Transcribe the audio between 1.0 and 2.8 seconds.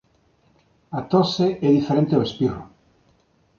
tose é diferente ao espirro.